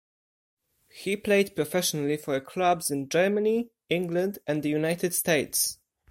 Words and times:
He 0.89 1.15
played 1.15 1.55
professionally 1.55 2.17
for 2.17 2.41
clubs 2.41 2.89
in 2.89 3.07
Germany, 3.07 3.69
England 3.87 4.39
and 4.47 4.63
the 4.63 4.69
United 4.69 5.13
States. 5.13 5.77